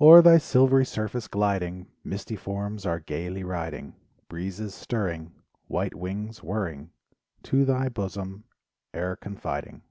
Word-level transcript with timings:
O'er 0.00 0.22
thy 0.22 0.38
silvery 0.38 0.84
surface 0.84 1.28
gliding 1.28 1.86
Misty 2.02 2.34
forms 2.34 2.84
are 2.84 2.98
gaily 2.98 3.44
riding, 3.44 3.94
Breezes 4.28 4.74
stirring, 4.74 5.30
White 5.68 5.94
wings, 5.94 6.42
whirring 6.42 6.90
To 7.44 7.64
thy 7.64 7.88
bosom 7.88 8.42
e'er 8.92 9.14
confiding. 9.14 9.82